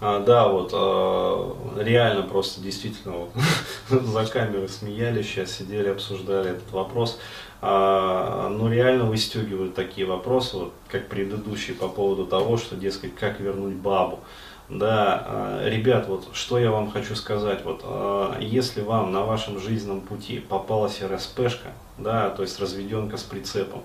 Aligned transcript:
А, 0.00 0.20
да, 0.20 0.48
вот 0.48 0.70
э, 0.72 1.82
реально 1.82 2.22
просто 2.22 2.60
действительно 2.60 3.16
вот, 3.16 3.30
за 4.02 4.26
камерой 4.26 4.68
смеялись, 4.68 5.26
сейчас 5.26 5.50
сидели, 5.50 5.88
обсуждали 5.88 6.50
этот 6.50 6.70
вопрос. 6.70 7.18
А, 7.60 8.48
ну 8.48 8.70
реально 8.70 9.04
выстегивают 9.04 9.74
такие 9.74 10.06
вопросы, 10.06 10.56
вот, 10.56 10.72
как 10.88 11.08
предыдущий 11.08 11.74
по 11.74 11.88
поводу 11.88 12.26
того, 12.26 12.56
что, 12.56 12.76
дескать, 12.76 13.16
как 13.16 13.40
вернуть 13.40 13.74
бабу. 13.74 14.20
Да, 14.68 15.24
а, 15.26 15.68
ребят, 15.68 16.06
вот 16.06 16.28
что 16.32 16.58
я 16.60 16.70
вам 16.70 16.92
хочу 16.92 17.16
сказать, 17.16 17.64
вот 17.64 17.80
а, 17.82 18.38
если 18.38 18.82
вам 18.82 19.10
на 19.10 19.24
вашем 19.24 19.58
жизненном 19.58 20.02
пути 20.02 20.38
попалась 20.38 21.02
РСПшка, 21.02 21.72
да, 21.96 22.30
то 22.30 22.42
есть 22.42 22.60
разведенка 22.60 23.16
с 23.16 23.24
прицепом, 23.24 23.82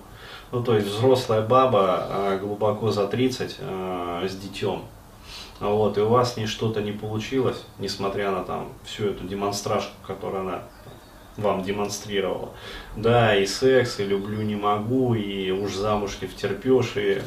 ну 0.52 0.64
то 0.64 0.76
есть 0.76 0.88
взрослая 0.88 1.42
баба 1.42 2.38
глубоко 2.40 2.92
за 2.92 3.08
30 3.08 3.58
с 3.60 4.36
детем, 4.36 4.84
вот, 5.60 5.98
и 5.98 6.02
у 6.02 6.10
вас 6.10 6.34
с 6.34 6.38
ней 6.38 6.48
что-то 6.48 6.82
не 6.82 6.92
получилось, 6.92 7.64
несмотря 7.80 8.32
на 8.32 8.44
там 8.44 8.70
всю 8.84 9.08
эту 9.08 9.24
демонстражку, 9.26 9.94
которую 10.06 10.42
она 10.42 10.64
вам 11.38 11.64
демонстрировала. 11.64 12.50
Да, 12.96 13.36
и 13.36 13.46
секс, 13.46 14.00
и 14.00 14.06
люблю 14.06 14.42
не 14.42 14.56
могу, 14.56 15.16
и 15.16 15.52
уж 15.52 15.74
замуж 15.74 16.18
не 16.22 16.28
втерпешь, 16.28 16.94
и 16.96 17.22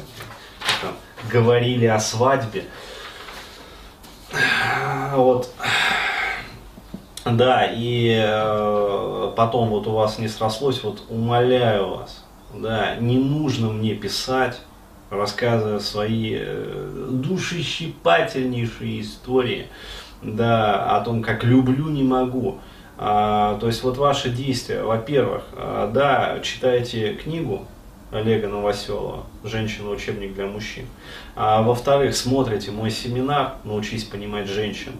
там, 0.81 0.93
говорили 1.31 1.85
о 1.85 1.99
свадьбе. 1.99 2.65
Вот. 5.13 5.49
Да, 7.25 7.65
и 7.65 8.23
э, 8.25 9.33
потом 9.35 9.69
вот 9.69 9.87
у 9.87 9.91
вас 9.91 10.17
не 10.17 10.29
срослось, 10.29 10.81
вот 10.83 11.03
умоляю 11.09 11.97
вас, 11.97 12.23
да, 12.53 12.95
не 12.95 13.17
нужно 13.17 13.69
мне 13.69 13.95
писать, 13.95 14.61
рассказывая 15.09 15.79
свои 15.79 16.35
э, 16.37 17.09
душещипательнейшие 17.11 19.01
истории, 19.01 19.67
да, 20.21 20.97
о 20.97 21.01
том, 21.01 21.21
как 21.21 21.43
люблю, 21.43 21.89
не 21.89 22.03
могу. 22.03 22.59
А, 22.97 23.57
то 23.59 23.67
есть 23.67 23.83
вот 23.83 23.97
ваши 23.97 24.29
действия, 24.29 24.81
во-первых, 24.81 25.43
а, 25.53 25.89
да, 25.91 26.39
читайте 26.41 27.13
книгу 27.13 27.65
Олега 28.11 28.47
Новоселова 28.47 29.25
«Женщина. 29.43 29.89
Учебник 29.91 30.33
для 30.33 30.47
мужчин». 30.47 30.85
А, 31.35 31.61
во-вторых, 31.61 32.15
смотрите 32.15 32.71
мой 32.71 32.89
семинар 32.89 33.55
«Научись 33.63 34.03
понимать 34.03 34.47
женщин». 34.47 34.93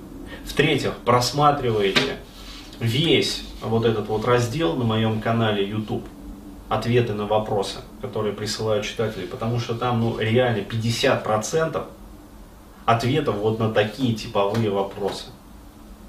В-третьих, 0.46 0.94
просматриваете 1.06 2.18
весь 2.80 3.44
вот 3.62 3.86
этот 3.86 4.08
вот 4.08 4.26
раздел 4.26 4.76
на 4.76 4.84
моем 4.84 5.20
канале 5.20 5.68
YouTube 5.68 6.04
ответы 6.70 7.14
на 7.14 7.26
вопросы, 7.26 7.80
которые 8.02 8.34
присылают 8.34 8.86
читатели, 8.86 9.26
потому 9.26 9.60
что 9.60 9.74
там 9.76 10.02
ну, 10.02 10.20
реально 10.20 10.60
50% 10.62 11.86
ответов 12.86 13.36
вот 13.36 13.60
на 13.60 13.72
такие 13.72 14.14
типовые 14.14 14.70
вопросы. 14.70 15.26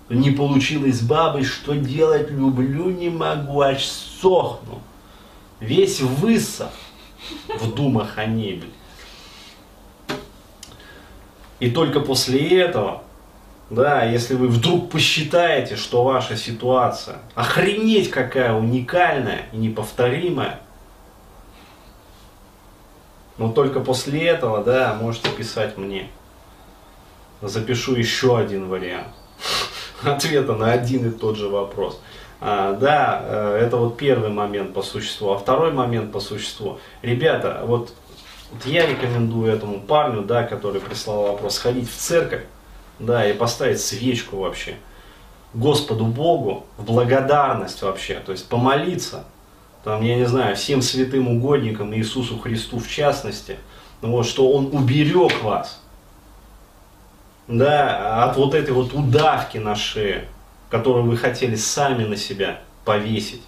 Не 0.08 0.30
получилось 0.30 1.02
бабой, 1.02 1.44
что 1.44 1.74
делать, 1.74 2.30
люблю, 2.30 2.90
не 2.90 3.10
могу, 3.10 3.60
аж 3.60 3.84
сохну. 3.84 4.80
Весь 5.60 6.00
высох 6.00 6.70
в 7.60 7.74
думах 7.74 8.16
о 8.16 8.24
небе. 8.24 8.68
И 11.60 11.70
только 11.70 12.00
после 12.00 12.60
этого, 12.60 13.02
да, 13.70 14.04
если 14.04 14.34
вы 14.34 14.48
вдруг 14.48 14.90
посчитаете, 14.90 15.76
что 15.76 16.02
ваша 16.02 16.36
ситуация 16.36 17.18
охренеть 17.34 18.10
какая 18.10 18.54
уникальная 18.54 19.46
и 19.52 19.58
неповторимая, 19.58 20.60
но 23.36 23.52
только 23.52 23.80
после 23.80 24.26
этого, 24.26 24.64
да, 24.64 24.96
можете 25.00 25.30
писать 25.30 25.76
мне. 25.76 26.08
Запишу 27.40 27.94
еще 27.94 28.36
один 28.36 28.68
вариант 28.68 29.08
ответа 30.02 30.54
на 30.54 30.72
один 30.72 31.08
и 31.08 31.10
тот 31.12 31.36
же 31.36 31.48
вопрос. 31.48 32.00
А, 32.40 32.72
да, 32.72 33.22
э, 33.24 33.58
это 33.62 33.76
вот 33.76 33.96
первый 33.96 34.30
момент 34.30 34.72
по 34.74 34.82
существу. 34.82 35.30
А 35.30 35.38
второй 35.38 35.72
момент 35.72 36.10
по 36.10 36.20
существу. 36.20 36.78
Ребята, 37.02 37.62
вот, 37.64 37.92
вот 38.50 38.66
я 38.66 38.86
рекомендую 38.86 39.52
этому 39.52 39.80
парню, 39.80 40.22
да, 40.22 40.42
который 40.44 40.80
прислал 40.80 41.22
вопрос, 41.22 41.56
сходить 41.56 41.90
в 41.90 41.94
церковь, 41.94 42.44
да, 42.98 43.28
и 43.28 43.32
поставить 43.32 43.80
свечку 43.80 44.38
вообще. 44.38 44.76
Господу 45.54 46.04
Богу 46.04 46.66
в 46.76 46.84
благодарность 46.84 47.82
вообще, 47.82 48.20
то 48.24 48.32
есть 48.32 48.48
помолиться, 48.48 49.24
там, 49.82 50.02
я 50.02 50.16
не 50.16 50.26
знаю, 50.26 50.56
всем 50.56 50.82
святым 50.82 51.28
угодникам, 51.28 51.94
Иисусу 51.94 52.38
Христу 52.38 52.78
в 52.78 52.88
частности, 52.88 53.56
ну 54.02 54.10
вот, 54.10 54.26
что 54.26 54.50
Он 54.50 54.66
уберег 54.72 55.42
вас, 55.42 55.80
да, 57.46 58.24
от 58.24 58.36
вот 58.36 58.54
этой 58.54 58.74
вот 58.74 58.92
удавки 58.92 59.56
на 59.58 59.74
шее, 59.74 60.28
которую 60.68 61.06
вы 61.06 61.16
хотели 61.16 61.56
сами 61.56 62.04
на 62.04 62.16
себя 62.16 62.60
повесить. 62.84 63.42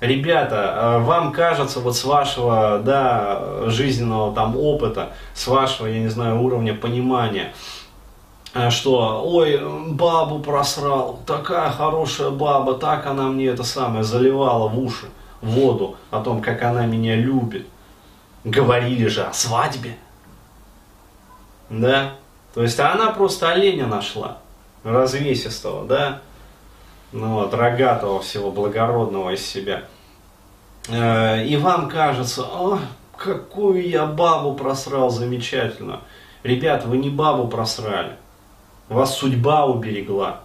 Ребята, 0.00 0.72
а 0.74 0.98
вам 0.98 1.30
кажется 1.30 1.78
вот 1.78 1.96
с 1.96 2.02
вашего, 2.02 2.80
да, 2.84 3.68
жизненного 3.68 4.34
там 4.34 4.56
опыта, 4.56 5.12
с 5.32 5.46
вашего, 5.46 5.86
я 5.86 6.00
не 6.00 6.08
знаю, 6.08 6.42
уровня 6.42 6.74
понимания, 6.74 7.54
что, 8.70 9.22
ой, 9.24 9.60
бабу 9.92 10.40
просрал, 10.40 11.20
такая 11.26 11.70
хорошая 11.70 12.30
баба, 12.30 12.74
так 12.74 13.06
она 13.06 13.24
мне 13.24 13.46
это 13.46 13.64
самое 13.64 14.04
заливала 14.04 14.68
в 14.68 14.78
уши 14.78 15.06
воду 15.40 15.96
о 16.10 16.20
том, 16.20 16.40
как 16.40 16.62
она 16.62 16.86
меня 16.86 17.16
любит. 17.16 17.66
Говорили 18.44 19.06
же 19.06 19.24
о 19.24 19.32
свадьбе. 19.32 19.96
Да? 21.70 22.14
То 22.54 22.62
есть 22.62 22.78
она 22.78 23.10
просто 23.10 23.50
оленя 23.50 23.86
нашла, 23.86 24.38
развесистого, 24.84 25.86
да, 25.86 26.20
ну 27.12 27.34
вот, 27.34 27.54
рогатого 27.54 28.20
всего, 28.20 28.50
благородного 28.50 29.30
из 29.30 29.44
себя. 29.44 29.84
Э, 30.88 31.44
и 31.44 31.56
вам 31.56 31.88
кажется, 31.88 32.42
о, 32.42 32.78
какую 33.16 33.88
я 33.88 34.06
бабу 34.06 34.54
просрал 34.54 35.10
замечательно. 35.10 36.00
Ребят, 36.42 36.84
вы 36.84 36.98
не 36.98 37.08
бабу 37.08 37.48
просрали, 37.48 38.16
вас 38.92 39.16
судьба 39.16 39.66
уберегла. 39.66 40.40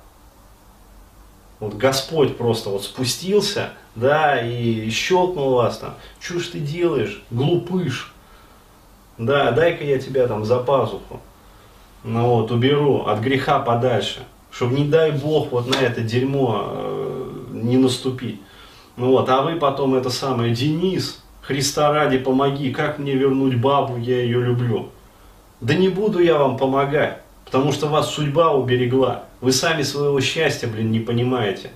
Вот 1.60 1.76
Господь 1.76 2.38
просто 2.38 2.70
вот 2.70 2.84
спустился, 2.84 3.72
да, 3.96 4.40
и 4.40 4.90
щелкнул 4.90 5.56
вас 5.56 5.80
там. 5.80 5.96
Ж 6.20 6.48
ты 6.48 6.60
делаешь, 6.60 7.24
глупыш? 7.32 8.14
Да, 9.18 9.52
дай-ка 9.52 9.84
я 9.84 9.98
тебя 9.98 10.28
там 10.28 10.46
за 10.46 10.60
пазуху 10.60 11.20
ну 12.08 12.28
вот, 12.28 12.52
уберу 12.52 13.04
от 13.06 13.20
греха 13.20 13.60
подальше, 13.60 14.26
чтобы 14.52 14.76
не 14.76 14.86
дай 14.86 15.12
Бог 15.12 15.52
вот 15.52 15.68
на 15.68 15.76
это 15.76 16.02
дерьмо 16.02 16.64
э, 16.64 17.32
не 17.52 17.78
наступить. 17.78 18.40
Ну 18.96 19.12
вот, 19.12 19.30
а 19.30 19.42
вы 19.42 19.58
потом 19.58 19.94
это 19.94 20.10
самое, 20.10 20.54
Денис, 20.54 21.22
Христа 21.42 21.92
ради 21.92 22.18
помоги, 22.18 22.72
как 22.72 22.98
мне 22.98 23.14
вернуть 23.14 23.60
бабу, 23.60 23.98
я 23.98 24.22
ее 24.22 24.42
люблю. 24.42 24.90
Да 25.60 25.74
не 25.74 25.90
буду 25.90 26.20
я 26.20 26.38
вам 26.38 26.58
помогать, 26.58 27.22
потому 27.48 27.72
что 27.72 27.88
вас 27.88 28.14
судьба 28.14 28.52
уберегла. 28.52 29.24
Вы 29.40 29.54
сами 29.54 29.82
своего 29.82 30.20
счастья, 30.20 30.68
блин, 30.68 30.92
не 30.92 31.00
понимаете. 31.00 31.72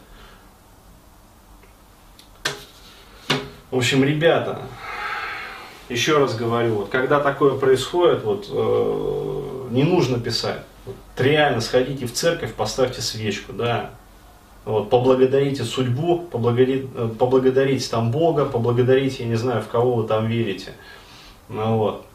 В 3.69 3.77
общем, 3.77 4.03
ребята, 4.03 4.59
еще 5.87 6.17
раз 6.17 6.35
говорю, 6.35 6.75
вот 6.75 6.89
когда 6.89 7.21
такое 7.21 7.57
происходит, 7.57 8.23
вот 8.25 8.49
э, 8.51 9.67
не 9.71 9.83
нужно 9.83 10.19
писать. 10.19 10.59
Вот, 10.85 10.95
реально 11.17 11.61
сходите 11.61 12.05
в 12.05 12.11
церковь, 12.11 12.53
поставьте 12.53 13.01
свечку, 13.01 13.53
да. 13.53 13.91
Вот, 14.65 14.89
поблагодарите 14.89 15.63
судьбу, 15.63 16.19
поблагодарите, 16.19 16.89
э, 16.95 17.09
поблагодарите 17.17 17.89
там 17.89 18.11
Бога, 18.11 18.43
поблагодарите, 18.43 19.23
я 19.23 19.29
не 19.29 19.35
знаю, 19.35 19.61
в 19.61 19.69
кого 19.69 19.93
вы 19.93 20.07
там 20.07 20.27
верите. 20.27 20.73
Ну, 21.47 21.77
вот. 21.77 22.05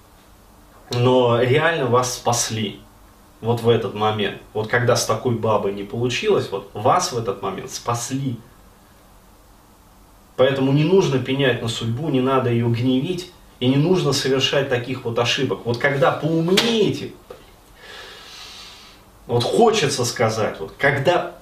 Но 0.90 1.40
реально 1.40 1.86
вас 1.86 2.16
спасли 2.16 2.80
вот 3.40 3.60
в 3.62 3.68
этот 3.68 3.94
момент. 3.94 4.40
Вот 4.52 4.68
когда 4.68 4.96
с 4.96 5.06
такой 5.06 5.34
бабой 5.34 5.72
не 5.74 5.84
получилось, 5.84 6.48
вот 6.50 6.70
вас 6.72 7.12
в 7.12 7.18
этот 7.18 7.42
момент 7.42 7.70
спасли. 7.70 8.36
Поэтому 10.36 10.72
не 10.72 10.84
нужно 10.84 11.18
пенять 11.18 11.62
на 11.62 11.68
судьбу, 11.68 12.08
не 12.08 12.20
надо 12.20 12.50
ее 12.50 12.68
гневить, 12.68 13.32
и 13.58 13.68
не 13.68 13.76
нужно 13.76 14.12
совершать 14.12 14.68
таких 14.68 15.04
вот 15.04 15.18
ошибок. 15.18 15.60
Вот 15.64 15.78
когда 15.78 16.12
поумнеете, 16.12 17.12
вот 19.26 19.42
хочется 19.42 20.04
сказать, 20.04 20.60
вот 20.60 20.74
когда 20.78 21.32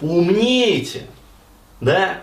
поумнеете, 0.00 1.06
да, 1.80 2.22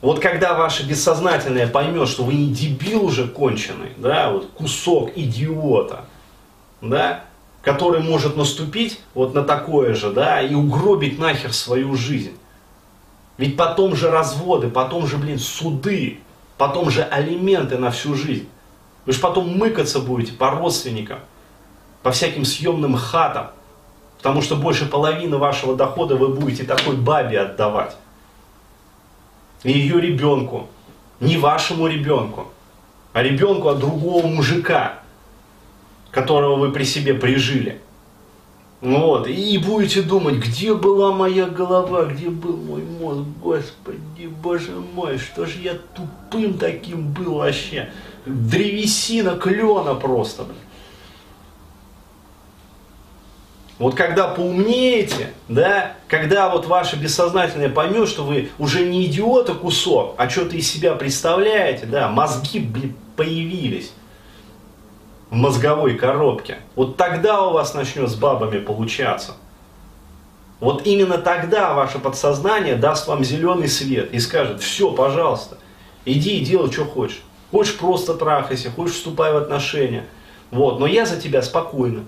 вот 0.00 0.18
когда 0.18 0.54
ваше 0.54 0.84
бессознательное 0.84 1.68
поймет, 1.68 2.08
что 2.08 2.24
вы 2.24 2.34
не 2.34 2.52
дебил 2.52 3.04
уже 3.04 3.28
конченый, 3.28 3.92
да, 3.96 4.30
вот 4.30 4.50
кусок 4.50 5.12
идиота, 5.16 6.06
да, 6.80 7.24
который 7.62 8.02
может 8.02 8.36
наступить 8.36 9.00
вот 9.14 9.34
на 9.34 9.42
такое 9.42 9.94
же, 9.94 10.10
да, 10.10 10.42
и 10.42 10.54
угробить 10.54 11.18
нахер 11.18 11.52
свою 11.52 11.94
жизнь. 11.94 12.36
Ведь 13.38 13.56
потом 13.56 13.96
же 13.96 14.10
разводы, 14.10 14.68
потом 14.68 15.06
же, 15.06 15.16
блин, 15.16 15.38
суды, 15.38 16.18
потом 16.58 16.90
же 16.90 17.02
алименты 17.02 17.78
на 17.78 17.90
всю 17.90 18.14
жизнь. 18.14 18.48
Вы 19.06 19.12
же 19.12 19.20
потом 19.20 19.56
мыкаться 19.56 20.00
будете 20.00 20.32
по 20.32 20.50
родственникам. 20.50 21.20
по 22.02 22.10
всяким 22.10 22.44
съемным 22.44 22.96
хатам, 22.96 23.50
потому 24.18 24.42
что 24.42 24.56
больше 24.56 24.86
половины 24.86 25.38
вашего 25.38 25.76
дохода 25.76 26.16
вы 26.16 26.28
будете 26.28 26.64
такой 26.64 26.96
бабе 26.96 27.40
отдавать. 27.40 27.96
И 29.62 29.72
ее 29.72 30.00
ребенку, 30.00 30.68
не 31.20 31.38
вашему 31.38 31.86
ребенку, 31.86 32.48
а 33.12 33.22
ребенку 33.22 33.68
от 33.68 33.78
другого 33.78 34.26
мужика, 34.26 35.01
которого 36.12 36.56
вы 36.56 36.70
при 36.70 36.84
себе 36.84 37.14
прижили. 37.14 37.80
Вот, 38.80 39.28
и 39.28 39.58
будете 39.58 40.02
думать, 40.02 40.36
где 40.36 40.74
была 40.74 41.12
моя 41.12 41.46
голова, 41.46 42.04
где 42.04 42.28
был 42.28 42.56
мой 42.56 42.82
мозг, 42.82 43.22
господи, 43.40 44.26
боже 44.42 44.72
мой, 44.94 45.18
что 45.18 45.46
же 45.46 45.60
я 45.60 45.74
тупым 45.94 46.58
таким 46.58 47.12
был 47.12 47.34
вообще. 47.34 47.90
Древесина 48.26 49.36
клена 49.36 49.94
просто, 49.94 50.42
блин. 50.44 50.56
Вот 53.78 53.94
когда 53.94 54.28
поумнеете, 54.28 55.32
да, 55.48 55.94
когда 56.08 56.48
вот 56.50 56.66
ваше 56.66 56.96
бессознательное 56.96 57.68
поймет, 57.68 58.08
что 58.08 58.24
вы 58.24 58.50
уже 58.58 58.84
не 58.84 59.06
идиота 59.06 59.54
кусок, 59.54 60.14
а 60.18 60.28
что-то 60.28 60.56
из 60.56 60.70
себя 60.70 60.94
представляете, 60.94 61.86
да, 61.86 62.08
мозги, 62.08 62.68
появились 63.16 63.92
в 65.32 65.34
мозговой 65.34 65.94
коробке. 65.96 66.58
Вот 66.76 66.98
тогда 66.98 67.46
у 67.46 67.54
вас 67.54 67.72
начнет 67.72 68.10
с 68.10 68.14
бабами 68.14 68.58
получаться. 68.58 69.32
Вот 70.60 70.86
именно 70.86 71.16
тогда 71.16 71.72
ваше 71.72 71.98
подсознание 71.98 72.76
даст 72.76 73.08
вам 73.08 73.24
зеленый 73.24 73.66
свет 73.66 74.12
и 74.12 74.20
скажет, 74.20 74.60
все, 74.60 74.92
пожалуйста, 74.92 75.56
иди 76.04 76.36
и 76.36 76.44
делай, 76.44 76.70
что 76.70 76.84
хочешь. 76.84 77.22
Хочешь 77.50 77.78
просто 77.78 78.12
трахайся, 78.12 78.70
хочешь 78.70 78.96
вступай 78.96 79.32
в 79.32 79.38
отношения. 79.38 80.04
Вот, 80.50 80.78
но 80.78 80.86
я 80.86 81.06
за 81.06 81.18
тебя 81.18 81.40
спокойно. 81.40 82.04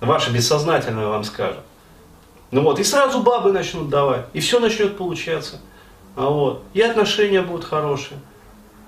Ваше 0.00 0.30
бессознательное 0.30 1.08
вам 1.08 1.24
скажет. 1.24 1.60
Ну 2.50 2.62
вот, 2.62 2.80
и 2.80 2.84
сразу 2.84 3.20
бабы 3.20 3.52
начнут 3.52 3.90
давать, 3.90 4.24
и 4.32 4.40
все 4.40 4.58
начнет 4.58 4.96
получаться. 4.96 5.60
А 6.16 6.30
вот, 6.30 6.62
и 6.72 6.80
отношения 6.80 7.42
будут 7.42 7.66
хорошие. 7.66 8.18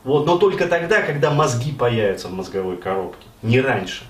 Вот, 0.05 0.27
но 0.27 0.39
только 0.39 0.67
тогда, 0.67 1.03
когда 1.03 1.31
мозги 1.31 1.73
появятся 1.73 2.29
в 2.29 2.33
мозговой 2.33 2.77
коробке, 2.77 3.27
не 3.43 3.61
раньше. 3.61 4.05